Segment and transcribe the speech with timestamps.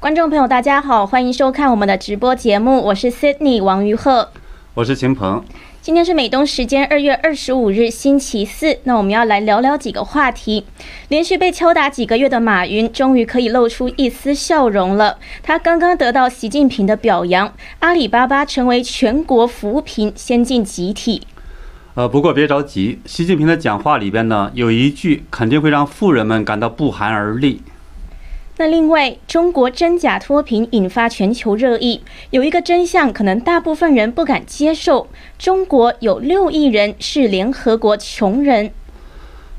[0.00, 4.28] 观众朋友，大家好，欢迎收看我们的直播节目，我是 Sydney 王于鹤，
[4.74, 5.44] 我是秦鹏。
[5.82, 10.64] 今天是美东时间二月二十五日星期四，那我们要来聊聊几个话题。
[11.08, 15.18] 连续被敲打几个月的马云，终于可以露出一丝笑容了。
[15.42, 21.26] 他刚刚得到习近平的表扬，阿里巴巴成为全国扶贫先进集体。
[21.94, 27.60] 呃，不过别着急，习近平的讲话里边呢，有一句肯定会让富人们感到不寒而栗。
[28.60, 32.02] 那另外，中国真假脱贫引发全球热议。
[32.30, 35.06] 有一个真相，可能大部分人不敢接受：
[35.38, 38.72] 中国有六亿人是联合国穷人。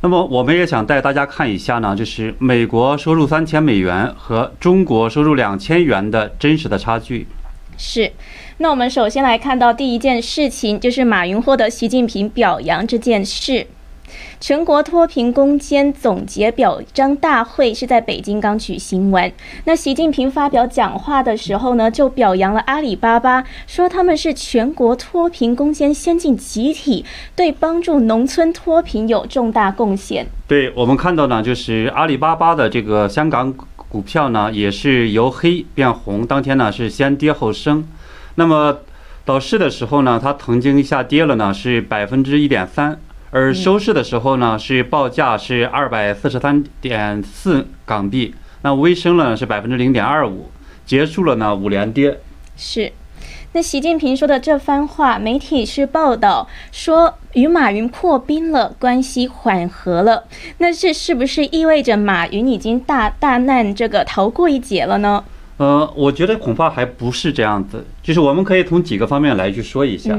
[0.01, 7.25] 那么，我们也想带大家看一下呢，就是美国收入三千美元和中国收入两千元的真实的差距。
[7.77, 8.11] 是。
[8.57, 13.65] 那我们首先来看到第一件事情，就是马云获得习近平表扬这件事。
[14.39, 19.31] 全国脱贫攻坚总结表彰大会是在北京刚举行完。
[19.65, 30.27] 那习近平发表讲话的时候呢，就表扬了阿里巴巴，说他们是全国脱贫攻坚先进集体，对帮助农村脱贫有重大贡献。
[30.47, 37.87] 对我们看到呢，就是阿里巴巴的这个香港股票呢，也是由黑变红，当天呢是先跌后升。
[38.35, 38.79] 那么
[39.25, 42.99] 倒市的时候呢，它曾经下跌了呢，是百分之一点三。
[43.31, 50.49] 而收市的时候呢，是报价是二百四十三点四港币，那微升了是百分之零点二五，
[50.83, 52.19] 结束了呢五连跌。
[52.57, 52.91] 是，
[53.51, 60.23] 那习近平说的这番话，媒体是报道说与马云破冰了，关系缓和了，
[60.57, 65.23] 那这是不是意味着马云已经大大难这个逃过一劫了呢？
[65.57, 70.17] 呃，我觉得恐怕还不是这样子，就是我们可以从几个方面来去说一下。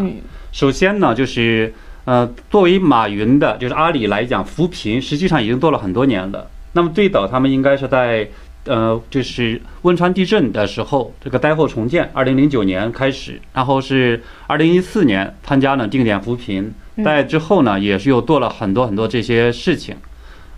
[0.53, 1.75] 首先呢，就是。
[2.05, 6.51] 呃，作为马云的，就是阿里来讲，扶贫实际上已经做了很多年了。
[6.73, 8.29] 那么最早他们应该是在，
[8.65, 16.73] 呃，就是汶川地震的时候，这个灾后重建，二零零九年开始，然后是二零一四年参加了定点扶贫，
[17.05, 19.97] 在之后呢，也是又做了很多很多这些事情。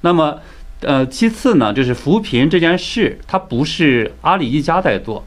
[0.03, 0.38] 那么，
[0.81, 5.25] 呃，其次呢，就是扶贫这件事，它不是阿里一家在做，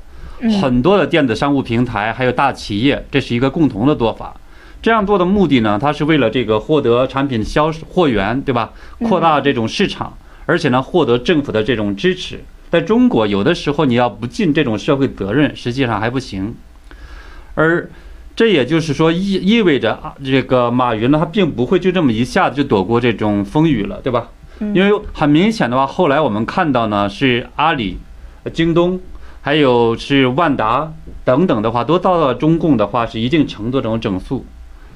[0.62, 4.36] 很多的电子商务平台还有大企业，这是一个共同的做法。
[4.86, 8.72] 这样做的目的呢，它是为了这个获得产品销货源，对吧？
[9.00, 10.16] 扩大这种市场，
[10.46, 12.40] 而且呢，获得政府的这种支持。
[12.70, 16.54] 在中国，有的时候你要不尽这种社会责任，实际上还不行。
[17.56, 17.90] 而
[18.36, 24.30] 这也就是说，意意味着啊，这个马云呢，他并不会就这么一下子就躲过这种风雨了，对吧？
[24.60, 27.98] 因为很明显的话，后来我们看到呢，是阿里、
[28.54, 29.00] 京东，
[29.42, 34.46] 还有是万达等等的话，都遭到中共的话是一定程度这种整肃。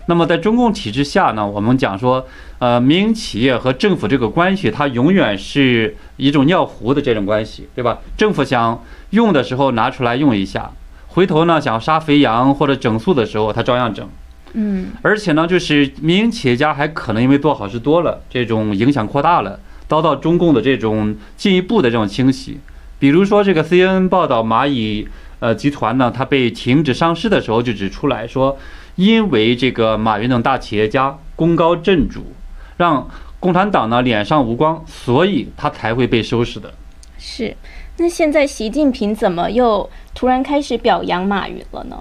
[0.09, 2.25] 那么在中共体制下呢，我们讲说，
[2.57, 7.99] 呃，民营企业和政府这个关系，它永远是一种尿壶的这种关系，对吧？
[8.17, 10.71] 政府想用的时候拿出来用一下，
[11.09, 14.09] 回头呢想杀肥羊或者整肃的时候，它照样整。
[14.53, 14.87] 嗯。
[15.03, 22.57] 而且呢，就是民营企业家还可能因为做好事多了，这种影响扩大了，遭到中共的这种进一步的这种清洗。
[22.97, 25.07] 比如说这个 CNN 报道，蚂蚁
[25.39, 28.57] 呃集团呢，它被停止上市的时候就指出来说。
[28.99, 32.33] 因为这个马云等大企业家功高震主，
[32.75, 36.73] 让共产党呢脸上无光，所以他才会被收拾的。
[37.17, 37.55] 是，
[37.95, 41.95] 那现在习近平怎么又突然开始表扬马云了呢？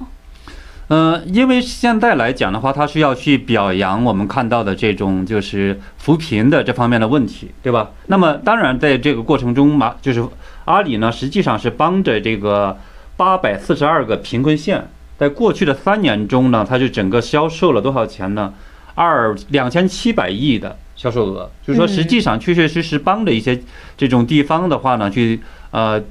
[0.89, 7.93] 嗯，因为现在来讲的话，他是要去表扬我们看到的这种就是扶贫的这方面的问题，对吧？
[8.09, 10.27] 那么当然在这个过程中，马就是
[10.65, 12.77] 阿里呢，实际上是帮着这个
[13.17, 14.89] 八百四十二个贫困县。
[15.19, 18.55] 在过去的三年中呢，它就整个销售了多少钱呢？
[18.95, 23.61] 二两千七百亿的销售额，就是说实际上确确实实帮着一些
[23.97, 25.41] 这种地方的话呢，去
[25.71, 26.03] 呃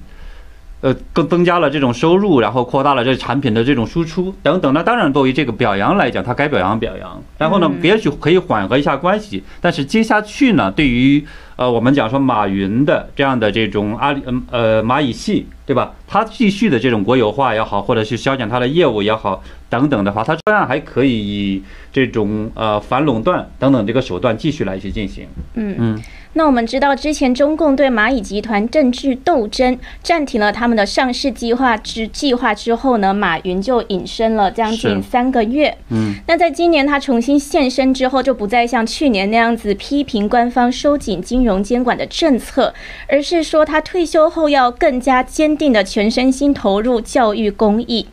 [0.79, 4.73] 呃更增加了这种收入，然后扩大了这产品的这种输出等等。
[4.73, 9.43] 那当然作为这个表扬来讲，它该表扬表扬，然后呢也许可以缓和一下关系。
[9.59, 11.25] 但是接下去呢，对于
[11.57, 15.45] 呃我们讲说马云的这样的这种阿里嗯呃蚂蚁系。
[15.67, 15.93] 对吧？
[16.07, 25.27] 他继续的这种国有化也好，或者是削减他的业务也好，等等的话，他照样还可以以这种呃反垄断等等这个手段继续来去进行。
[25.55, 26.03] 嗯嗯。
[26.37, 35.75] 那我们知道，之前中共对蚂蚁集团政治斗争暂停了他们的上市计划之计划之后呢，马云就隐身了将近三个月。
[35.89, 42.71] 嗯，那在今年他重新现身之后，就不再像去年那样子批评官方收紧金融监管的政策，
[43.07, 48.05] 而是说他退休后要更加坚定的全身心投入教育公益。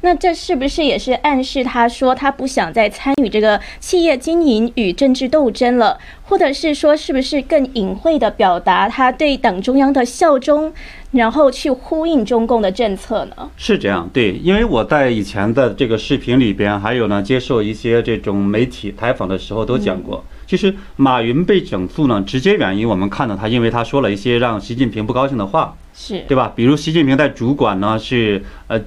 [0.00, 10.72] 那这是不是也是暗示他说他不想再参与这个企业经营与政治斗争了，或者是说是不是更隐晦的表达他对党中央的效忠？
[11.12, 13.50] 然后去呼应中共的政策呢？
[13.56, 26.52] 是这样，对，因为我在以前的这个视频里边，还有呢接受一些这种媒体采访的时候都讲过，其实马云被整肃呢，直接原因我们看到他，因为他说了一些让习近平不高兴的话，是对吧？
[26.54, 28.78] 比如习近平在主管呢是呃，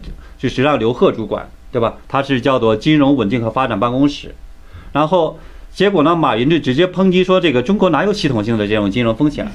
[0.41, 1.97] 就是让刘贺主管，对吧？
[2.07, 4.33] 他是叫做金融稳定和发展办公室，
[4.93, 5.39] 然后
[5.71, 9.47] 结果呢，马云就直接抨击说这个中国哪有系统性的这种金融风险。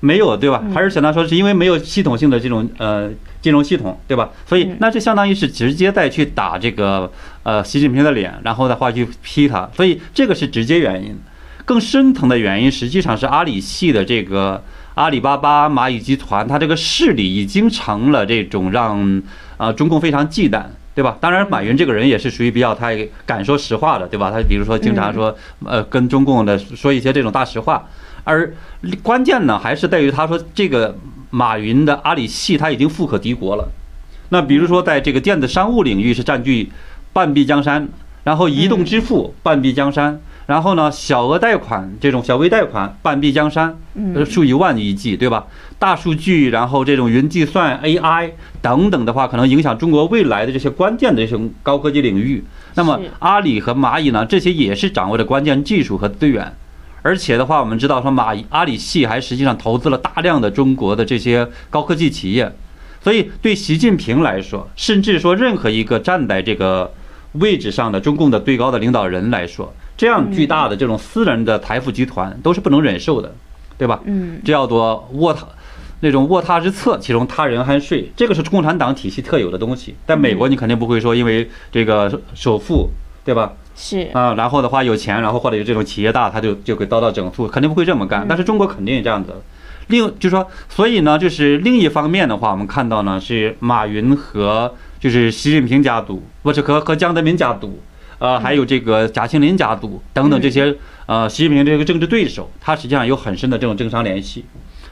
[0.00, 0.62] 没有对吧？
[0.74, 3.08] 还是想他说是因为没有系统性的这种呃
[3.40, 4.28] 金融系统对吧？
[4.44, 7.10] 所以那这相当于是直接再去打这个
[7.42, 9.66] 呃习近平的脸，然后的话去批他。
[9.74, 11.16] 所以这个是直接原因。
[11.64, 14.62] 更深层的原因实际上是阿里系的这个
[14.96, 19.22] 阿里巴巴、蚂蚁集团，它这个势力已经成了这种让
[19.56, 20.62] 啊中共非常忌惮，
[20.94, 21.16] 对吧？
[21.20, 22.90] 当然，马云这个人也是属于比较他
[23.26, 24.30] 敢说实话的，对吧？
[24.30, 27.86] 他比如说经常说呃跟中共的说一些这种大实话。
[28.24, 28.54] 而
[29.02, 30.96] 关键呢，还是在于他说这个
[31.30, 33.68] 马云的阿里系他已经富可敌国了。
[34.30, 36.72] 那比如说，在这个电子商务领域是占据
[37.12, 37.86] 半壁江山，
[38.24, 43.76] 然后移动支付半壁江山，然后呢，小额贷款这种小微贷款半壁江山，
[44.26, 45.46] 数以万亿计，对吧？
[45.78, 48.30] 大数据，然后这种云计算 AI
[48.60, 52.44] 等等的话，可能影响中国未来的这些关键的这种高科技领域。
[52.74, 56.54] 那么阿里和蚂蚁呢，这些也是掌握着关键技术和资源。
[57.00, 62.50] 而且的话，我们知道说蚂蚁阿里系还实际上投资了大量的中国的这些高科技企业，
[63.02, 66.92] 所以对习近平来说，甚至说任何一个站在这个
[67.32, 73.34] 位置上的中共的最高的领导人来说，这样巨大的这种私人的财富集团都是不能忍受的，
[73.78, 74.00] 对吧？
[74.04, 75.44] 嗯，这叫做卧榻
[76.00, 79.94] 那种卧榻之侧，其中他人酣睡，这个是共产党体系特有的东西。
[80.06, 82.90] 在美国，你肯定不会说因为这个首富，
[83.24, 83.52] 对吧？
[83.76, 88.26] 是啊，然后的话有钱，然后或者有这种企业大，他就就给遭到整肃，肯定不会这么干。
[88.28, 89.32] 但是中国肯定这样子。
[89.88, 97.80] 另就是说，所以呢，就是另一方面的话，我们看到呢是马云和就是习近平家族，不是和和江泽民家族，
[98.24, 100.74] 呃，还有这个贾庆林家族等等这些
[101.04, 104.46] 呃习近平这个政治对手，他实际上有很深的这种政商联系。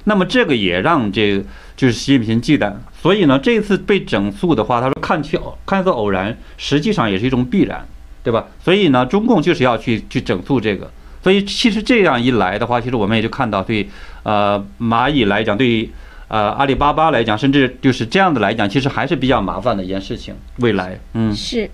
[0.04, 1.42] 那么这个也让这
[1.74, 2.74] 就是习近平忌惮。
[3.00, 7.86] 所以呢，这次被整肃的话，他说看起看似偶然，实际上也是一种必然。
[8.22, 8.46] 对吧？
[8.62, 10.88] 所以呢，中共就是要去去整肃这个。
[11.22, 13.88] 所以其实这样一来的话，其实我们也就看到，对
[14.24, 15.90] 呃蚂蚁来讲，对
[16.28, 20.34] 呃阿里巴巴来讲，甚至就是这样的来讲，其实还是比较麻烦的一件事情。
[20.58, 21.70] 未来，嗯，是。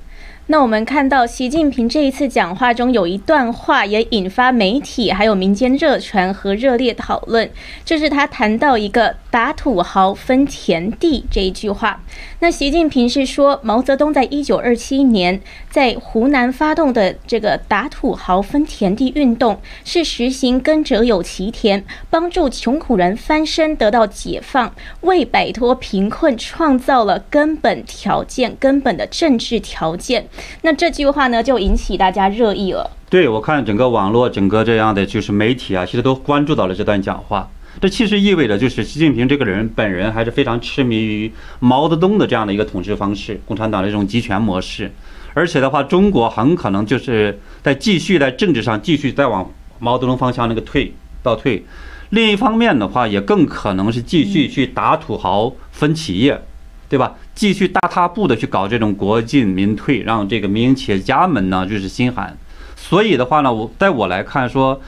[0.50, 7.50] 那我们看到习近平这一次讲话中有一段话，也引发媒体还有民间热传和热烈讨论，
[7.84, 12.00] 就是他谈到一个“打土豪分田地”这一句话。
[12.40, 15.40] 那习近平是说，毛泽东在一九二七年
[15.70, 24.72] 在湖南发动的这个“打土豪分田地”运动，是实行耕者有其田，帮助穷苦人翻身得到解放，
[25.02, 30.28] 为摆脱贫困创造了根本条件、根本的政治条件。
[30.62, 32.90] 那这句话呢，就引起大家热议了。
[33.10, 37.48] 对，我看整个网络、整个这样的就是媒体啊，其实都关注到了这段讲话。
[37.80, 44.92] 这其实意味着，就是习近平这个人本人还是非常痴迷于毛泽东的这样的一个统治方式，共产党的这种集权模式。
[45.34, 50.92] 而且的话，中国很可能就是在继续在政治上继续再往毛泽东方向那个退
[51.22, 51.64] 倒退。
[52.10, 56.42] 另一方面的话，也更可能是继续去打土豪分企业。
[56.90, 57.16] 对吧？
[57.34, 62.34] 继续大踏步的去搞这种国进民退，让这个民营企业家们呢就是心寒。
[62.76, 64.80] 所以的话呢，我在我来看说，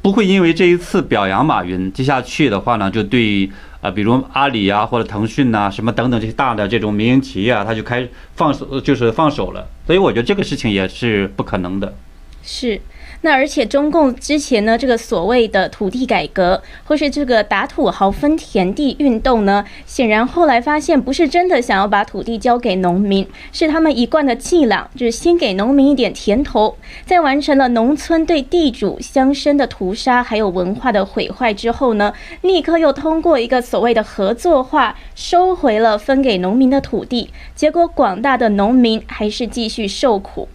[0.00, 3.50] 不会因为这一次表扬马云，接下去的话呢，就对
[3.80, 9.66] 啊，比如阿里啊或者腾讯呐什么等等这些大的这种民营企业啊，他就开放手就是放手了。
[9.86, 11.94] 所以我觉得这个事情也是不可能的。
[12.42, 12.80] 是。
[13.22, 40.48] 那而且中共之前呢，这个所谓的土地改革，或是这个打土豪分田地运动呢，显然后来发现不是真的想要把土地交给农民，是他们一贯的伎俩，就是先给农民一点甜头，在完成了农村对地主乡绅的屠杀，还有文化的毁坏之后呢，立刻又通过一个所谓的合作化，收回了分给农民的土地，结果广大的农民还是继续受苦。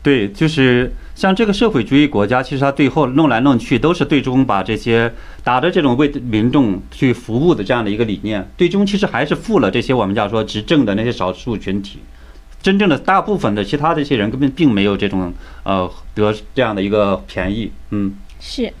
[0.00, 0.92] 对，就是。
[1.14, 5.12] 像这个社会主义国家，其实它最后弄来弄去，都是最终把这些
[5.44, 11.98] 打着这种为民众去服务的这样的一个理念，最终其实还是负了这些我们叫说执政的那些少数群体，
[12.62, 15.32] 真正的大部分的其他这些人根本并没有这种
[15.64, 18.72] 呃得这样的一个便宜，嗯，是。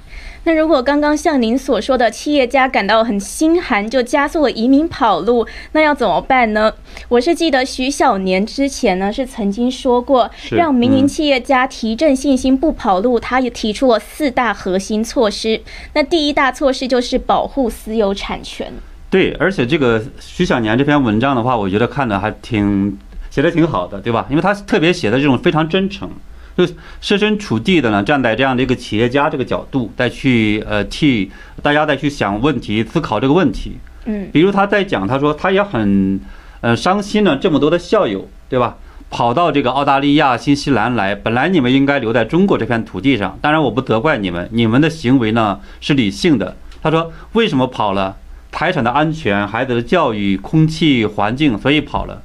[0.44, 6.74] 那如果刚刚像您所说的，企业家感到很心寒，就加速了移民跑路，那要怎么办呢？
[7.08, 15.60] 我是记得徐小年之前呢是曾经说过，让民营企业家提振信心不跑路，他也提出了四大核心措施。
[15.94, 18.72] 那第一大措施就是保护私有产权。
[19.08, 22.98] 对，而且这个徐小年这篇文章的话，我觉得看的还挺
[23.30, 24.26] 写的挺好的，对吧？
[24.28, 26.10] 因为他特别写的这种非常真诚，
[26.56, 26.66] 就
[27.00, 31.30] 设身处地的呢，站在这样的一个企业家这个角度，再去呃替
[31.62, 33.76] 大家再去想问题、思考这个问题。
[34.04, 36.20] 嗯，比如他在讲，他说他也很
[36.60, 38.76] 呃伤心呢，这么多的校友，对吧？
[39.10, 43.38] 跑到这个澳大利亚、新西兰来，本来你们应该留在中国这片土地上。
[43.42, 46.56] 当然，我不责怪你们，你们的行为呢是理性的。
[46.82, 48.16] 他说为什么跑了？
[48.50, 52.22] 财产的安全、孩子的教育、空气环境，所以跑了。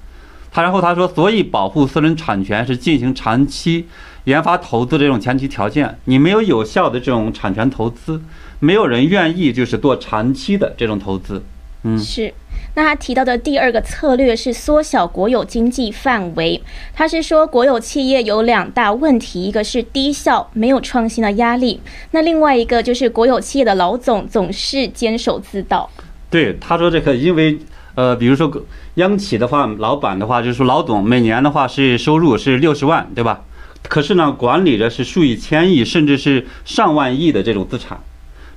[0.52, 3.86] 他然后他说，所以保护私人产权是进行长期
[4.28, 5.98] 研发投资这种前提条件。
[6.04, 8.22] 你没有有效的这种产权投资，
[8.60, 11.42] 没有人愿意就是做长期的这种投资。
[11.84, 12.34] 嗯，是。
[12.76, 16.62] 那他提到的第二个策略是缩小国有经济范围。
[16.94, 21.80] 他是说，国有企业有两大问题，一个是低效、没有创新的压力；
[22.12, 25.90] 那另外一个就是国有企业的老总总是坚守自盗。
[26.30, 27.58] 对，他说这个，因为
[27.96, 28.52] 呃，比如说
[28.96, 33.42] 央企的话，老板的话就是说老总每年的话是收入是六十万，对吧？
[33.88, 38.00] 可是呢，管理着是数以千亿，甚至是上万亿的这种资产。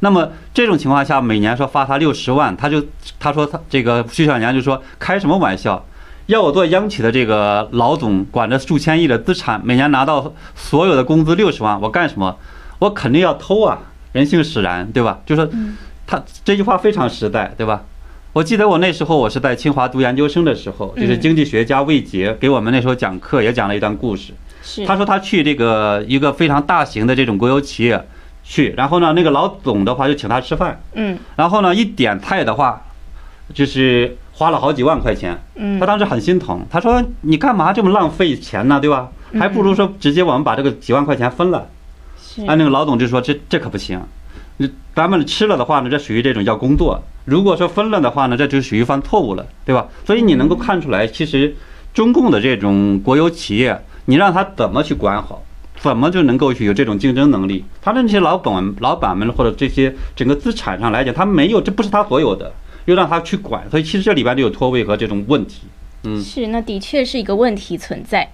[0.00, 2.84] 那么这种情况下，每年说发他六十万，他就
[3.18, 5.84] 他说他这个徐小年就说开什么玩笑？
[6.26, 12.36] 要我做央企的这个老总，管着数千亿的资产，每年拿到所有的工资六十万，我干什么？
[12.78, 13.78] 我肯定要偷啊！
[14.12, 15.20] 人性使然，对吧？
[15.24, 15.48] 就说。
[16.06, 17.84] 他这句话非常实在，对吧？
[18.32, 24.32] 我记得我那时候我是在清华读研究生的时候，就是经济学家魏杰给我们那时候讲课，也讲了一段故事。
[24.32, 24.34] 是
[24.86, 28.06] 他说他去这个一个非常大型的这种国有企业
[28.42, 32.82] 去，然后呢，那个老总的话就请他吃饭，嗯，然后呢一点菜的话，
[33.54, 39.08] 就是花了好几万块钱，嗯，他当时很心疼，他说你干嘛这么浪费钱呢，对吧？
[39.38, 41.68] 还不如说直接我们把这个几万块钱分了。
[42.20, 44.00] 是，啊，那个老总就说这这可不行。
[44.94, 49.88] 咱们吃了的话呢，这属于这种叫工作；如果说分了的话呢，这就属于犯错误了，对吧？
[50.04, 51.56] 所以你能够看出来，其实
[51.94, 55.42] 中共的这种国有企业，你让他怎么去管好，
[55.78, 57.64] 怎么就能够去有这种竞争能力？
[57.80, 62.52] 他的那些老板、老板们或者这些整个资产上来讲，他没有，这不是他所有的，
[62.86, 65.62] 又让他去管，所以其实这里边就有脱位和这种问题。
[66.02, 68.26] 嗯，是，那的确是一个问题存在。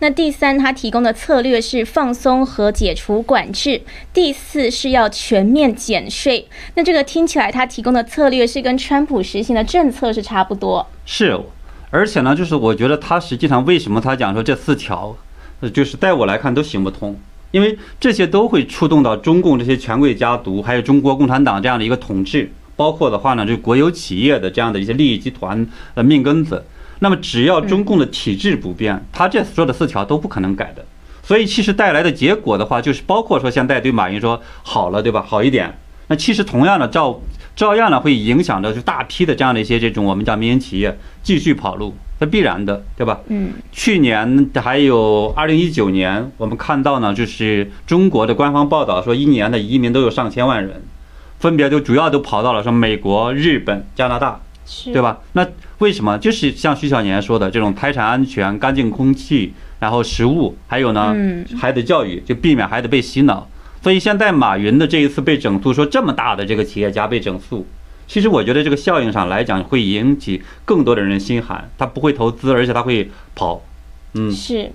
[0.00, 3.80] 那第三，他提供的策略是放松和解除管制；
[4.12, 6.48] 第四是要全面减税。
[6.74, 10.84] 那这个听起来，他提供的策略是跟川普实行的政策是差不多。
[11.06, 11.38] 是，
[11.92, 15.14] 而且呢，就是我觉得他实际上为什么他讲说这四条，
[15.74, 17.14] 就是在我来看都行不通，
[17.50, 26.64] 因为这些都会触动到中共这些权贵家族，还有中国共产党这样的一个统治，包括的话呢，就国有企业的这样的一些利益集团的命根子。
[27.00, 30.82] 那么只要中共的体制不变，他这说的四条都不可能改的。
[31.22, 35.22] 所以其实带来的结果的话，就是包括说现在对马云说好了，对吧？
[35.28, 35.78] 好一点。
[36.08, 37.20] 那其实同样的照
[37.54, 43.20] 照样呢会影响着就大批的这样的一些这种我们叫民营企业继续跑路，那必然的，对吧？
[43.28, 43.52] 嗯。
[43.70, 50.82] 去年还有二零一九年，我们看到呢，就是中国的官方报道说，一年的移民都有上千万人，
[51.38, 54.40] 分别就主要都跑到了说美国、日本、加拿大。
[54.92, 55.18] 对吧？
[55.32, 55.46] 那
[55.78, 61.14] 为什么就是像徐小年说的这种财产安全、干净空气，然后食物，还有呢，
[61.60, 63.46] 孩子教育，就避免孩子被洗脑。
[63.82, 67.66] 所以现在马云的这一次被整肃，说这么大的这个企业家被整肃，
[68.06, 73.62] 其实我觉得这个效应上来讲，会引起更多的人心寒，他不会投资，而且他会跑。
[74.14, 74.70] 嗯，是。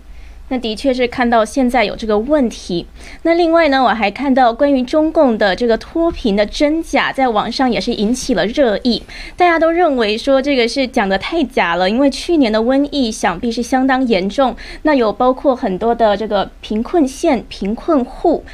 [0.49, 2.87] 那的确是看到现在有这个问题。
[3.23, 9.03] 那另外呢，我还看到关于中共的这个脱贫的真假，在网上也是引起了热议。
[9.35, 14.55] 大家都认为说这个是讲的太假了，因为去年的瘟疫想必是相当严重。
[14.83, 18.45] 那有包括很多的这个贫困县、贫困户，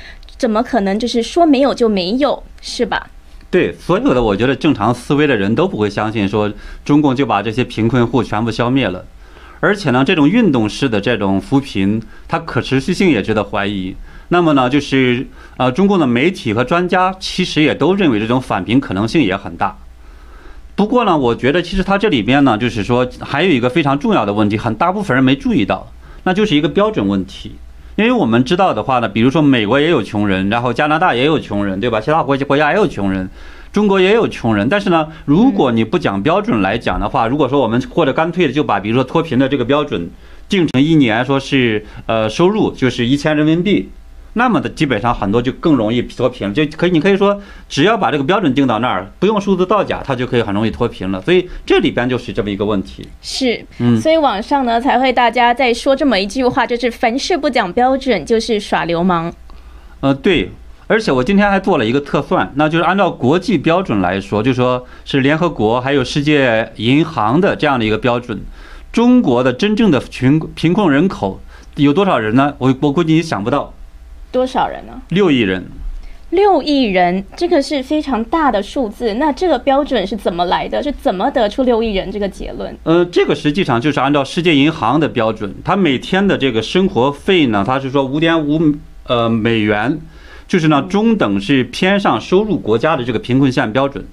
[0.44, 3.08] 怎么可能就是说没有就没有，是吧？
[3.50, 6.52] 对，所有的我觉得正常思维的人都不会相信说
[6.84, 9.06] 中共就把这些贫困户全部消灭了。
[9.62, 13.96] 而且呢，这种运动式的这种扶贫，它可持续性也值得怀疑。
[14.28, 19.78] 那么呢，就是呃，中共的媒体和专家其实也都认为这种返贫可能性也很大。
[20.76, 25.90] 不过呢，我觉得其实它这里边呢，就是说还有一个非常重要的问题，很大部分人没注意到，
[26.26, 27.54] 那就是一个标准问题。
[27.96, 32.02] 因为我们知道的话呢，比如说美国也有穷人，然后加拿大也有穷人，对吧？
[32.02, 33.30] 其他国家国家也有穷人。
[33.72, 40.10] 中国也有穷人，但是呢，如果你不讲标准来讲的话，如果说我们或者干脆的就把比如说脱贫的这个标准
[40.48, 43.90] 定成一年说是呃收入就是一千人民币，
[44.34, 51.22] 那么的基本上很多就更容易脱贫了，就可以你可以说只要把这个标准定到那儿，不用数字造假，它就可以很容易脱贫了。
[51.22, 53.08] 所以这里边就是这么一个问题。
[53.22, 59.34] 是，嗯，所以网上呢才会大家在说这么一句话，就是凡事不讲标准就是耍流氓。
[60.02, 60.52] 呃，对。
[60.86, 68.40] 而且我今天还做了一个测算，那就是按照国际标准来说，就说是联合国还有世界银行的这样的一个标准，
[68.92, 71.40] 中国的真正的群贫困人口
[71.78, 72.54] 有多少人呢？
[72.58, 73.74] 我我估计你想不到，
[74.34, 75.00] 多少人呢？
[75.10, 75.64] 六亿人。
[76.32, 79.14] 六亿人，这个是非常大的数字。
[79.14, 80.82] 那这个标准是怎么来的？
[80.82, 82.76] 是怎么得出六亿人这个结论？
[82.82, 88.60] 呃，这个实际上就是按照世界银行的标准，它每天的这个生活费呢，它是说五点五
[89.06, 90.00] 呃美元，
[90.48, 94.04] 就是呢中等是偏上收入国家的这个贫困线标准。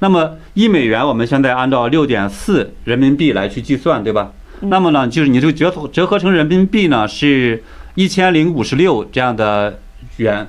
[0.00, 4.32] 那么一美元，我们现在按照六点四人民币来去计算，对吧？
[4.60, 7.62] 那么呢，就是你这个折折合成人民币呢，是
[7.94, 9.78] 一千零五十六这样的
[10.16, 10.48] 元。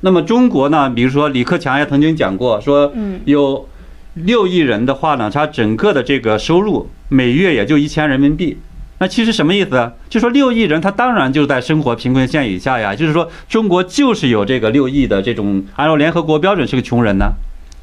[0.00, 0.90] 那么中国呢？
[0.90, 2.92] 比如说李克强也曾经讲过，说
[3.24, 3.66] 有
[4.14, 8.58] 六亿人的话呢，他整个的这个收入每月也就一千人民币。
[8.98, 9.92] 那其实什么意思？
[10.10, 12.94] 就说六亿人他当然就在生活贫困线以下呀。
[12.94, 17.32] 就是说中国就是有这个六亿的这种按照联合国标准是个穷人呢。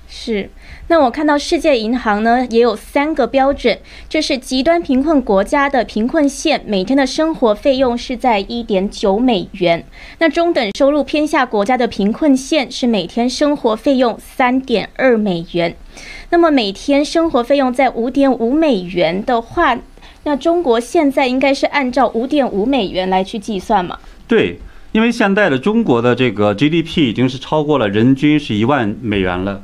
[0.08, 0.50] 是。
[0.92, 3.80] 那我看到世界银行呢也有三个标准，
[4.10, 9.86] 就是极端贫困国家的贫困线每天的生活费用是在一点九美元，
[10.20, 15.74] 那中等收入偏下国家的贫困线是每天生活费用三点二美元。
[16.32, 19.80] 那么每天生活费用在五点五美元的话，
[20.26, 23.98] 那中国现在应该是按照五点五美元来去计算嘛？
[24.28, 24.60] 对，
[24.92, 29.64] 因为现在的中国的这个 GDP 已经是超过了人均是一万美元了。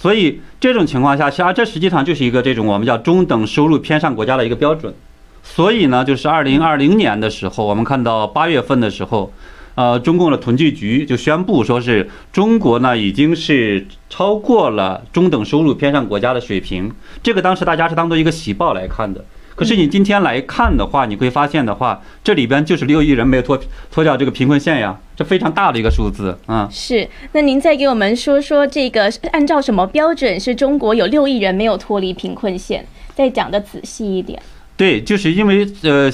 [0.00, 4.94] 所以这种情况下，其实这实际上就是一个这种我们叫中等收入偏上国家的一个标准。
[5.42, 9.32] 所以呢，就是二零二零年的时候，我们看到八月份的时候，
[9.74, 16.92] 呃，中共的统计局就宣布说是中国呢已经是超过了中等收入偏上国家的水平。
[17.20, 19.24] 这个当时大家是当做一个喜报来看的。
[19.58, 23.60] 可是你今天来看的话，你会发现的话，这里边就是六亿人没有脱
[23.90, 26.68] 脱掉这个贫困线呀，这非常大的一个数字啊。
[26.70, 32.86] 是，那您再给我们说说这个按照什么标准是中国有六亿人没有脱离贫困线？
[33.16, 34.40] 再讲的仔细一点。
[34.76, 36.08] 对，就是因为呃，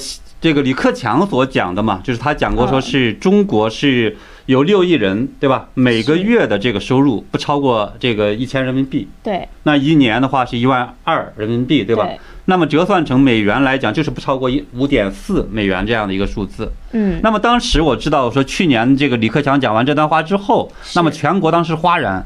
[0.44, 5.68] 这个李克强所讲的嘛，就是他讲过说是中国是有六亿人，对吧？
[5.72, 9.08] 每个月的这个收入不超过这个一千人民币。
[9.22, 9.48] 对。
[9.62, 12.06] 那一年的话是一万二人民币，对吧？
[12.44, 16.70] 那么折算成美元来讲，就是不超过一五点四美元这样的一个数字。
[16.92, 17.20] 嗯。
[17.22, 22.22] 那么当时我知道，说去年这个李克强讲完这段话之后，那么全国当时哗然。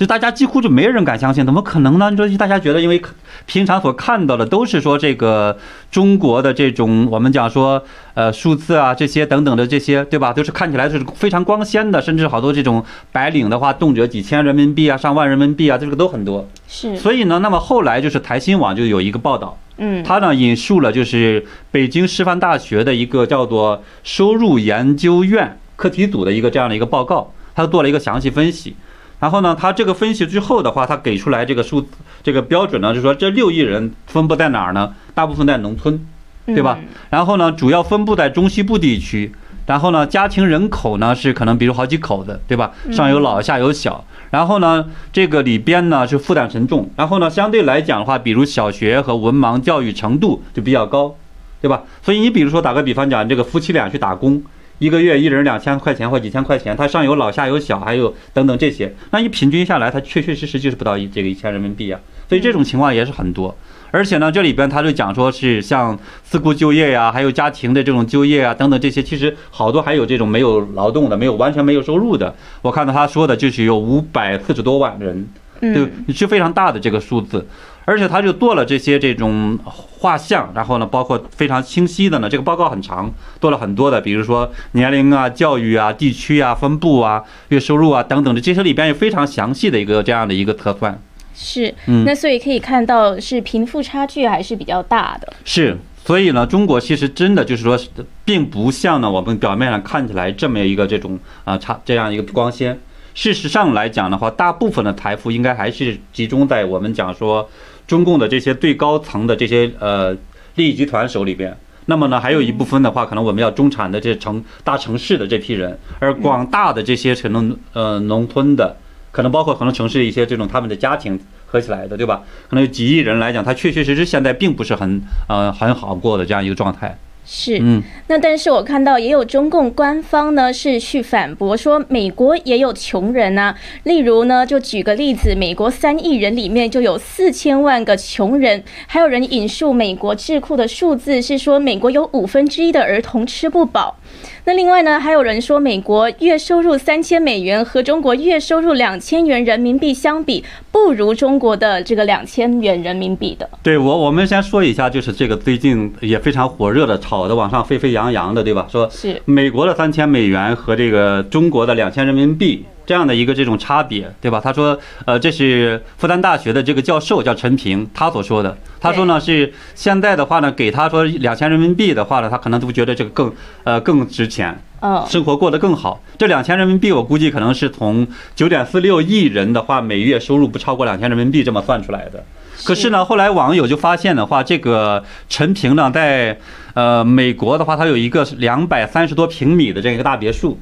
[0.00, 2.10] 就大家几乎就没人敢相信，怎么可能呢？
[2.10, 3.02] 你说大家觉得，因为
[3.44, 5.58] 平常所看到的都是说这个
[5.90, 7.84] 中国的这种我们讲说
[8.14, 10.32] 呃数字啊这些等等的这些，对吧？
[10.32, 12.82] 都是看起来是非常光鲜的，甚至好多这种
[13.12, 16.48] 白领的话，动辄几千人民币啊，上万人民币啊，这个都很多。
[16.66, 16.96] 是。
[16.96, 28.74] 所以呢，那么后来就是台新网就有一个报道，嗯，他呢引述了就是北京师范大学的一个叫做收入研究院课题组的一个这样的一个报告，他做了一个详细分析。
[29.20, 31.86] 然后呢，他这个分析之后的话，他给出来这个数
[32.22, 34.94] 这个标准呢，就是说这六亿人分布在哪儿呢？
[35.14, 36.00] 大部分在农村，
[36.46, 36.78] 对吧？
[37.10, 39.32] 然后呢，主要分布在中西部地区。
[39.66, 42.72] 然后呢，家庭人口呢是可能比如好几口子，对吧？
[42.90, 44.04] 上有老下有小。
[44.30, 46.90] 然后呢，这个里边呢是负担沉重。
[46.96, 51.14] 然后呢，相对来讲的话，比如小学和文盲教育程度就比较高，
[51.60, 51.82] 对吧？
[52.02, 54.42] 所以你比如说打个比方讲，这个夫妻俩去打工。
[54.80, 62.00] 一个月一人两千块钱或几千块钱，他上有老下有小，还有等等这些，那一平均下来，他确确实实就是不到一这个一千人民币啊。
[62.28, 63.54] 所以这种情况也是很多。
[63.92, 72.34] 而且呢，这里边他就讲说是像自雇就业呀，还有家庭的这种就业啊等等这些，其实好多还有这种没有劳动的，没有完全没有收入的。
[72.62, 75.28] 我看到他说的就是有五百四十多万人，
[75.60, 77.46] 对，是非常大的这个数字。
[77.90, 91.02] 而且他就做了这些这种画像，然后呢，包括非常清晰的呢，这个报告很长，做了很多的，比如说年龄啊、教育啊、地区啊、分布啊、月收入啊等等的，这些里边有非常详细的一个这样的一个测算。
[91.34, 91.74] 是，
[92.06, 95.32] 那所以可以看到是贫富差距还是比较大的。
[95.44, 97.76] 是，所以呢，中国其实真的就是说，
[98.24, 102.78] 并不像呢我们表面上看起来这么一个这种啊差这样一个光鲜。
[103.14, 107.50] 事实上来讲的话，大部分的财富应该还是集中在我们讲说。
[107.90, 110.16] 中共的这些最高层的这些呃
[110.54, 118.76] 利益集团手里边，那么呢，还有一部分的话，可能我们要中产的这城大城市的这批人，而广大的这些可能呃农村的，
[119.10, 122.22] 可能包括很多城市一些这种他们的家庭合起来的，对吧？
[122.48, 126.96] 可能有几亿人来讲，他确确实实现在并不是很呃很好过的这样一个状态。
[127.32, 133.54] 是，嗯，那但是我看到也有中共官方呢是去反驳说，美国也有穷人呐。
[133.84, 143.96] 例如呢，就举个例子，美国三亿人里面就有四千万个穷人，还有人引述美国智库的数字是说，美国有五分之一的儿童吃不饱。
[144.44, 153.48] 那另外呢，还有人说，美国月收入三千美元和中国月收入两千元人民币相比，不如中国的这个两千元人民币的。
[153.62, 158.66] 对我，我们先说一下，就是这个最近也非常火热的，炒的网上沸沸扬扬的，对吧？
[158.70, 162.64] 说是美国的三千美元和这个中国的两千人民币。
[162.90, 164.40] 这样的一个这种差别，对吧？
[164.42, 168.58] 他说，呃，这是复旦大学的这个教授叫陈平，他所说的。
[168.80, 174.60] 他说呢，是现在的话呢，给他说两千人民币的话呢，他可能都觉得这个更呃更值钱，
[175.08, 176.02] 生活过得更好。
[176.18, 182.24] 这两千人民币，我估计可能是从九点四六亿人的话，每月收入不超过两千人民币这么算出来的。
[182.64, 186.36] 可是呢，后来网友就发现的话，这个陈平呢，在
[186.74, 190.58] 呃美国的话，他有一个两百三十多平米的这样一个大别墅。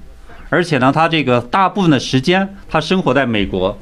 [0.50, 3.76] 而且呢，他这个大部分的时间，他生活在美国。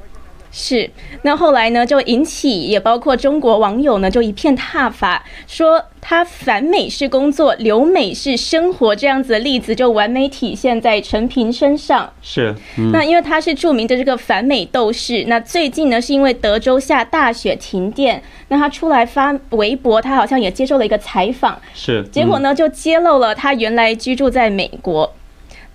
[0.59, 0.88] 是，
[1.20, 12.11] 那后来呢，就引起也包括中国网友呢，就一片挞伐，说他反美式工作，留美式生活这样子的例子，就完美体现在陈平身上。
[12.22, 12.55] 是，
[12.90, 25.12] 那因为他是著名的这个反美斗士，那最近呢，是因为德州下大雪停电，那他出来发微博，他好像也接受了一个采访，是，结果呢，就揭露了他原来居住在美国。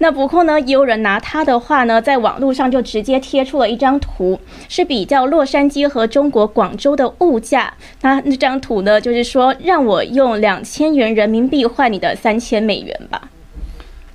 [0.02, 7.72] 那不过呢，也有人拿他的话呢，在网络上就直接贴出了一张图，是比较洛杉矶和中国广州的物价。
[8.02, 13.30] 那那张图呢，就是说让我用两千元人民币换你的三千美元吧。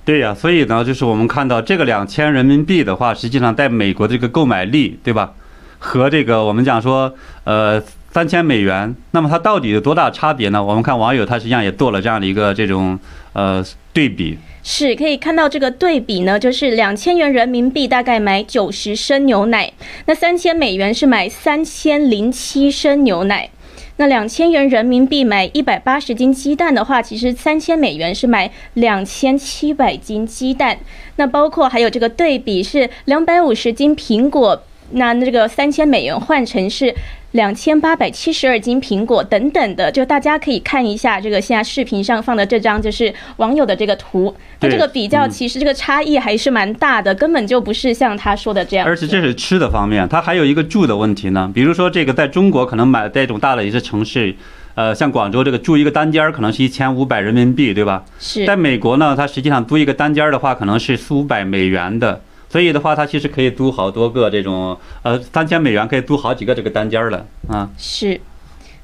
[0.03, 5.31] 对呀，所以呢，就是我们看到这个两千人民币的话，实际上在美国的这个购买力，对吧？
[5.79, 7.13] 和这个我们讲说，
[7.45, 10.61] 呃，三千美元，那么它到底有多大差别呢？
[10.61, 12.99] 我们看网友他实际上也做了这样的一个这种
[13.31, 14.37] 呃对比。
[14.69, 19.71] 是可以看到这个对比呢，就是两千元人民币大概买九十升牛奶，
[20.07, 23.49] 那三千美元是买三千零七升牛奶。
[23.95, 30.77] 那两千元人民币买一百八十斤鸡蛋的话，其实三千美元是买两千七百斤鸡蛋。
[31.15, 36.93] 那包括还有这个对比是两百五十斤苹果，那那这个三千美元换成是。
[37.31, 44.33] 两千八百七十二斤苹果等等的，就大家可以看一下这个现在视频上放的这张，就是网友的这个图。
[44.61, 48.87] 那这个比较其实这个差异还是蛮大的，根本就不是像他说的这样。
[48.87, 51.51] 而且这是吃的方面，它还有一个住的问题呢。
[51.53, 54.33] 比如说这个在中国可能买这种大的一些城市，
[54.75, 58.05] 呃，像广州这个住一个单间儿可能是一千五百人民币，对吧？
[58.19, 62.21] 是在美国呢，它实际上租一个单间儿的话，可能是四五百美元的。
[62.49, 67.69] 所以的话，它其实可以租好多个这种，呃，三千美元可以租好几个这个单间了啊。
[67.77, 68.19] 是，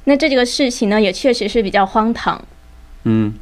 [0.03, 2.43] 那这几个事情呢，也确实是比较荒唐。
[3.03, 3.33] 嗯，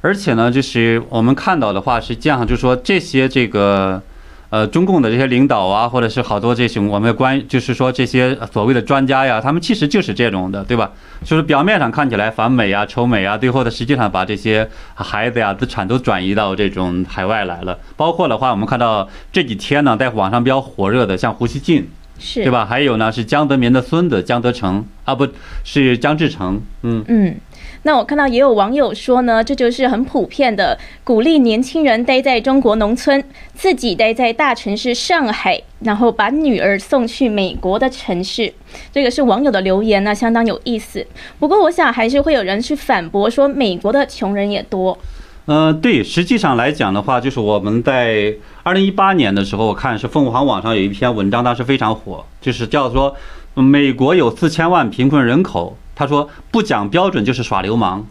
[0.00, 4.02] 而且呢，就是我们看到的话实际上，就是说这些这个。
[4.50, 10.90] 呃，中共的这些领导啊，或者是好多这种我们关，就是说这些所谓的专家呀，他们其实就是这种的，对吧？
[11.22, 17.78] 就是表面上看起来反美啊、仇美啊，最后的实际上把这些孩子呀、资产都转移到这种海外来了。
[17.96, 21.86] 包括的话，我们看到这几天呢，在网上比较火热的，像胡锡进，
[22.18, 22.64] 是对吧？
[22.64, 25.28] 还有呢，是江泽民的孙子江泽成啊，不
[25.62, 27.36] 是江志成，嗯嗯。
[27.82, 33.22] 那我看到也有网友说呢，这就是很普遍的，鼓励年轻人待在中国农村，
[33.54, 38.52] 自己待在大城市上海，然后把女儿送去美国的城市。
[38.92, 41.06] 这个是网友的留言呢，相当有意思。
[41.38, 44.98] 不过我想还是会有人去反驳说，美国的穷人也多。
[45.46, 53.16] 嗯，对，实际上来讲的话，就是我们在二零一八年的时候，我看是凤凰网上有一篇文章，当时非常火，就是叫做
[53.54, 55.74] 美国有四千万贫困人口。
[55.98, 58.06] 他说不讲标准就是耍流氓，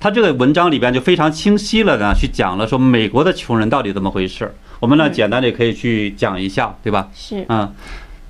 [0.00, 4.50] 他这个文章里边就非常清晰了呢，去讲了说美国的穷人到底怎么回事。
[4.80, 7.10] 我们呢简单的可以去讲一下，对吧？
[7.14, 7.70] 是，嗯，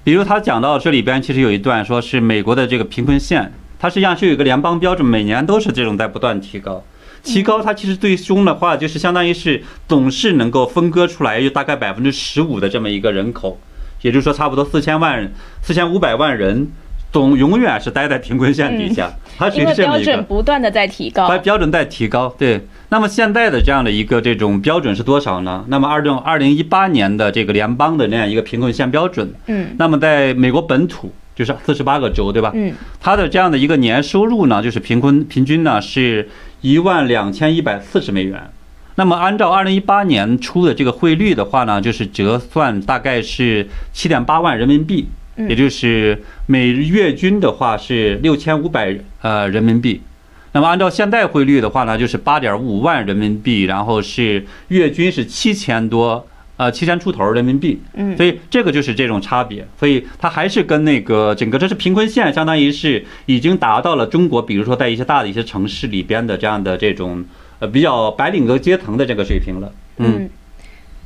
[0.02, 6.82] 比如他讲到这里边其实有一段说是美国的这个贫困线，它实际上是有一个联邦标准，每年都是这种在不断提高，
[7.22, 13.60] 提高它其实最终的话就是相当于是总是能够分割出来有大概百分之十五的这么一个人口，
[14.02, 15.32] 也就是说差不多四千万
[15.62, 16.72] 四千五百万人。
[17.10, 22.34] 总永远是待在贫困线底下，它因为标准不断的在提高，标准在提高。
[22.38, 25.64] 对，那么现在的这样的一个这种标准是多少呢？
[25.68, 32.52] 那么二零二零一八年的这个联邦的那样一个贫困线标准，嗯，那么在美国本土就是四十八个州，对吧？
[32.54, 36.28] 嗯，它的这样的一个年收入呢，就是贫困平均呢是
[36.60, 38.50] 一万两千一百四十美元。
[38.96, 45.08] 那么按照二零一八年初的这个汇率的话呢，就是折算大概是七点八万人民币。
[45.46, 50.00] 也就是每月均的话是六千五百呃人民币，
[50.52, 57.80] 那么按照现在汇率的话呢，就是八点五万人民币，然后是月均是七千多，呃，七千出头人民币。
[57.94, 67.24] 嗯，所以这个就是这种差别，所以它还是跟那个整个这是贫困线，相当于是已经达到了中国，比如说在一些大的一些城市里边的这样的这种
[67.60, 69.72] 呃比较白领的阶层的这个水平了。
[69.98, 70.28] 嗯，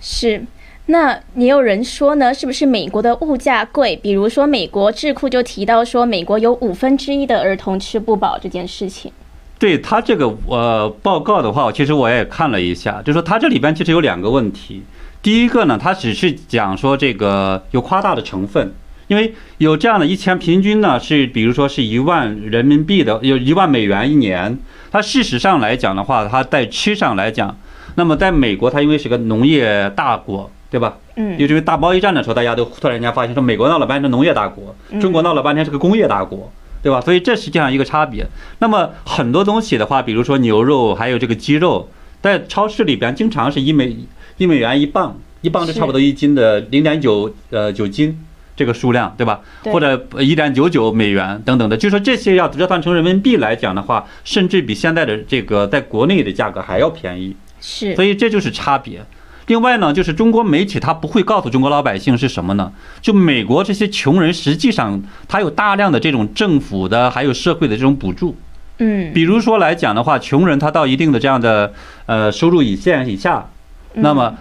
[0.01, 0.43] 是。
[0.87, 3.95] 那也有人说呢，是不是美国的物价贵？
[3.95, 9.13] 比如说美国智库就提到说，美国有五分之一的儿童吃不饱这件事情。
[9.59, 14.83] 对他这个呃报告的话，其实我也看了一下，就说它这里边其实有两个问题。
[15.23, 18.75] 第一个呢，它只是讲说这个有夸大的成分，
[19.07, 24.59] 因为有这样的一千平均呢是比如说是一万人民币的，有一万美元一年。
[24.91, 27.57] 它事实上来讲的话，它在吃上来讲，
[27.95, 30.99] 那么在美国它因为是个农业大国，对吧？
[31.15, 31.39] 嗯。
[31.39, 36.51] 因为大贸易战的时候，大家都突然间发现说，美国闹了半天是农业大国，中国闹了半天是个工业大国。
[36.83, 37.01] 对吧？
[37.01, 38.27] 所以这实际上一个差别。
[38.59, 41.89] 那么很多东西的话，比如说牛肉，还有这个鸡肉，
[42.21, 43.97] 在超市里边经常是一美
[44.37, 48.19] 一美元一磅，一磅是差不多一斤的零点九呃九斤
[48.57, 49.43] 这个数量，对吧？
[49.67, 57.37] 或者一点九九美元等等的，就说这些要折算成人民币来讲的话，甚至比现在的这个在国内的价格还要便宜。
[57.61, 57.95] 是。
[57.95, 59.01] 所以这就是差别。
[59.47, 62.73] 另外呢，就是中国媒体他不会告诉中国老百姓是什么呢？
[63.01, 68.37] 就美国这些穷人，实际上他有大量的这种政府的还有社会的这种补助。
[68.79, 71.73] 嗯，比如说来讲的话，穷人他到一定的这样的
[72.07, 73.51] 呃收入以线以下，
[73.95, 74.35] 那么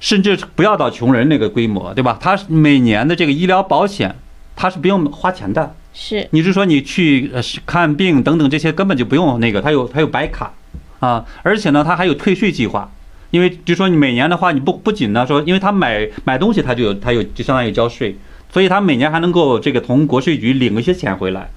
[0.00, 2.18] 甚至不要到穷人那个规模，对吧？
[2.20, 4.16] 他每年的这个医疗保险
[4.56, 5.74] 他是不用花钱的。
[5.94, 7.30] 是，你是说你去
[7.66, 10.52] 看病等等这些根本就不用那个，他有他有白卡
[11.00, 12.90] 啊，而且呢，他还有退税计划。
[13.32, 18.14] 因为就说你每年的话，你不不仅呢说，因为他买买东西他就有他有就相当于交税，
[18.52, 21.48] 所以他每年还能够这个从国税局领一些钱回来，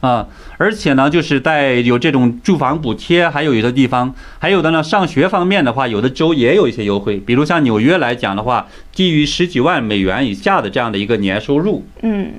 [0.00, 0.26] 啊，
[0.58, 12.32] 而且呢就是在有这种住房补贴，还有有的地方，还有的呢上学方面的话，有的州也有一些优惠，比如像纽约来讲的话，基于十几万美元以下的这样的一个年收入，嗯。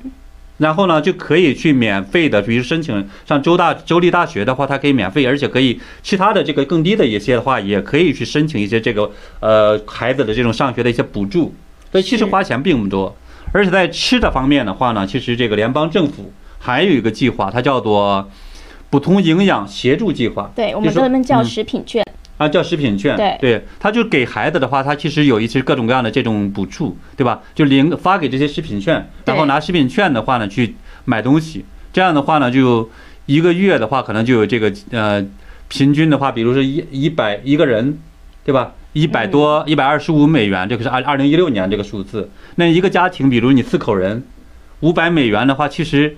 [0.58, 11.52] 然后呢，就可以去免费的，比如申请上州大州立大学的话，它可以免费，而且可以其他的这个更低的一些的话，也可以去申请一些这个呃孩子的这种上学的一些补助。
[11.90, 13.16] 所以其实花钱并不多，
[13.52, 18.28] 而且在吃的方面的话呢，其实这个联邦政府还有一个计划，它叫做
[18.90, 20.50] 补充营养协助计划。
[20.54, 22.04] 对，我们专门叫食品券。
[22.44, 27.40] 啊，叫食品券，对对，他就给孩子的话，他其实有一些各种各样的这种补助，对吧？
[27.54, 32.90] 就零发给这些食品券，然后拿食品券的话呢去买东西，这样的话呢，就
[33.26, 35.24] 一个月的话可能就有这个呃
[35.68, 37.98] 平均的话，比如说一一百一个人，
[38.44, 38.72] 对吧？
[38.92, 42.30] 一百多一百二十五美元，这个是二二零一六年这个数字。
[42.54, 44.22] 那一个家庭，比如你四口人，
[44.80, 46.16] 五百美元的话，其实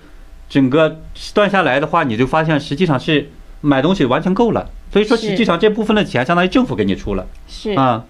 [0.50, 3.30] 整个算下来的话，你就发现实际上是
[3.62, 4.68] 买东西完全够了。
[4.96, 7.72] 所以说，实际上这部分的钱相当于政府给你出了，是。
[7.72, 8.02] 啊，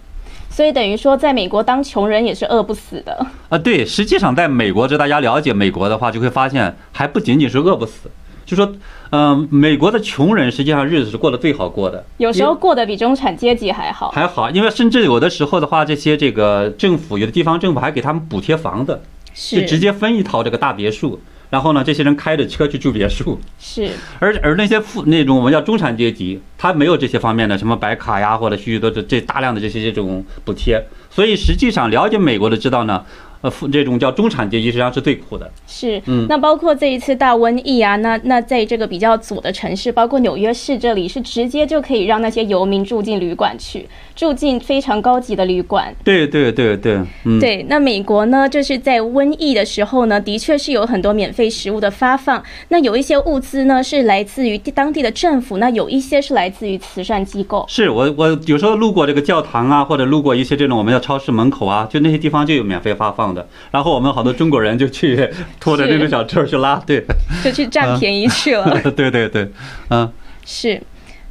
[0.48, 3.26] 所以等于说，在美国当穷人也是饿不死的。
[3.48, 3.58] 啊。
[3.58, 8.08] 对，实际上在美国，这大家了解美国的话，就会发现还不仅仅是饿不死，
[8.44, 8.72] 就说，
[9.10, 19.02] 嗯，美国的穷人实际上日子是过得最好过的，有时候过得比中产阶级还好，还好，因为甚至有的时候的话，这些这个政府有的地方政府还给他们补贴房子，
[19.34, 19.66] 是。
[19.66, 21.18] 直接分一套这个大别墅。
[21.50, 23.90] 然后呢，这些人开着车去住别墅，是。
[24.18, 33.04] 而而那些富那种我们叫中产阶级，他没有这些方面的什么白卡呀，或者许许多多这大量的这些这种补贴，所以实际上了解美国的知道呢。
[33.46, 35.48] 呃，这种叫中产阶级实际上是最苦的。
[35.68, 45.94] 是，嗯，那包括这一次大瘟疫啊，那那在这个比较左的城市，包括纽约市这里，是直接就可以让那些游民住进旅馆去，住进非常高级的旅馆。
[46.02, 47.64] 对对对对，嗯，对。
[47.68, 52.42] 那美国呢，就是在瘟疫的时候呢，的确是有很多免费食物的发放。
[52.70, 57.64] 那有一些物资呢是来自于当地的政府，那有一些是来自于慈善机构。
[57.68, 63.35] 是我我有时候路过这个教堂啊，或者路过一些这种我们叫超市门口啊，就那些地方就有免费发放。
[63.36, 65.28] 的，然后我们好多中国人就去
[65.60, 67.04] 拖着这个小车去拉，对，
[67.44, 68.80] 就去占便宜去了。
[68.96, 69.48] 对对对，
[69.90, 70.10] 嗯，
[70.44, 70.82] 是。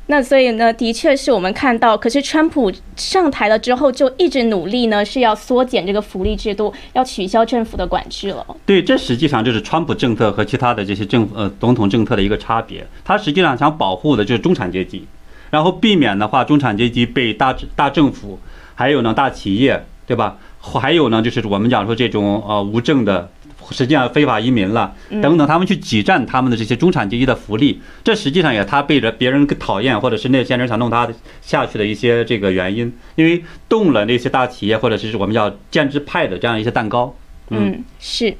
[0.07, 8.45] 那所以呢，的确是我们看到，可是川普上台了之后，就一直努力呢，是要缩减这个福利制度，要取消政府的管制了。
[8.67, 12.85] 对，这实际上就是川普政策和其他的这些政呃总统政策的一个差别。
[13.03, 15.07] 他实际上想保护的就是中产阶级，
[15.49, 18.39] 然后避免的话，中产阶级被大大政府
[18.75, 20.37] 还有呢大企业，对吧？
[20.73, 23.29] 还有呢，就是我们讲说这种呃无证的，
[23.71, 31.07] 实际上非法移民了等等，他们去挤占他们的这些中产阶级的福利，这实际上也他背着别人讨厌，或者是那些人想弄他
[31.41, 37.15] 下去的一些这个原因，因为动了那些大企业或者是我们叫建制派的这样一些蛋糕。
[37.49, 38.35] 嗯，是。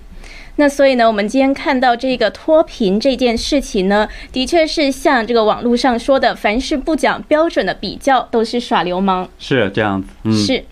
[0.57, 9.27] 那所以呢，我们今天看到这个脱贫这件事情呢，的确是像这个网络上说的，凡是不讲标准的比较，都是耍流氓。
[9.37, 10.65] 是这样子，嗯，是。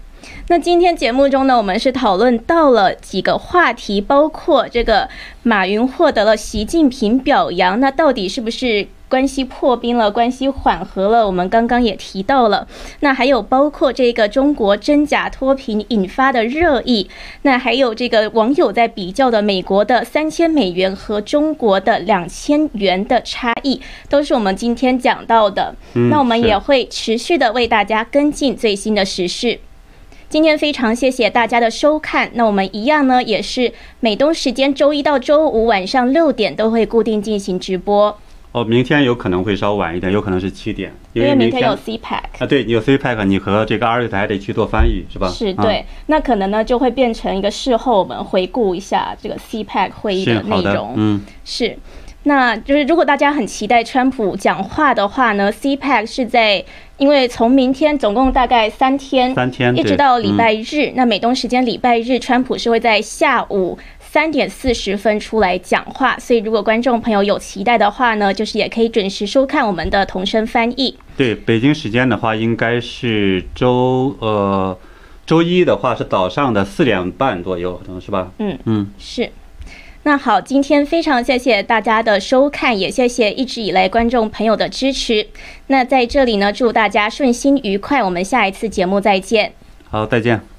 [0.53, 5.09] 那今天节目中呢，我们是讨论到了几个话题，包括这个
[5.41, 8.87] 马云获得了习近平表扬，那到底是不是？
[9.09, 11.25] 关系破冰了，关系缓和了。
[11.25, 12.67] 我们刚刚也提到了，
[12.99, 17.09] 那还有包括这个中国真假脱贫引发的热议，
[17.41, 25.75] 那还有这个网友在比较的美国的三千美元和中国的两千元的差异，都是我们今天讲到的。
[26.11, 29.59] 那我们也会持续的为大家跟进最新的时事。
[30.33, 32.27] 今天非常谢谢大家的收看。
[32.33, 38.17] 那我们一样呢，也是美东时间周一到周五晚上六点都会固定进行直播。
[38.51, 45.27] 哦，明天有可能会稍晚一点，有可能是七点，因为明天有 CPAC 啊，对，你有 CPAC，你和这个二月台得去做翻译，是吧？
[45.29, 51.77] 是对，那可能呢就会变成一个事后我们回顾一下这个 CPAC 会议的内容，嗯，是，
[52.23, 56.63] 那就是如果大家很期待川普讲话的话呢，CPAC 是在，
[56.97, 63.77] 因为从明天总共大概三天，三天，一直到礼拜日，那美东时间礼拜日，川普是会在下午。
[63.99, 70.95] 三点四十分出来讲话，所以如果观众朋友有期待的话呢，就是也可以准时收看我们的同声翻译。
[71.17, 74.77] 对，北京时间的话，应该是周呃
[75.25, 78.31] 周一的话是早上的四点半左右，可能是吧？
[78.37, 79.27] 嗯嗯，是。
[80.05, 85.25] 那好，今天非常谢谢大家的收看，也谢谢一直以来观众朋友的支持。
[85.67, 89.53] 那在这里呢，祝大家顺心愉快，我们下一次节目再见。
[89.89, 90.52] 好，再见。